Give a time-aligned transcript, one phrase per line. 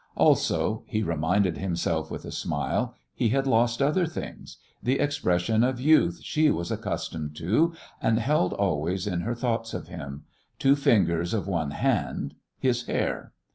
[0.15, 5.79] Also he reminded himself with a smile he had lost other things: the expression of
[5.79, 10.23] youth she was accustomed to and held always in her thoughts of him,
[10.57, 13.33] two fingers of one hand, his hair!